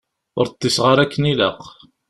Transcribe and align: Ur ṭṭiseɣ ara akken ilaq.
Ur 0.39 0.47
ṭṭiseɣ 0.53 0.85
ara 0.91 1.01
akken 1.05 1.29
ilaq. 1.31 1.61